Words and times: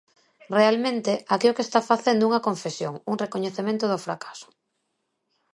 Realmente, 0.57 1.11
aquí 1.33 1.47
o 1.49 1.55
que 1.57 1.65
está 1.67 1.79
facendo 1.91 2.23
é 2.23 2.27
unha 2.29 2.45
confesión, 2.47 2.93
un 3.11 3.15
recoñecemento 3.23 3.85
do 3.87 4.01
fracaso. 4.05 4.47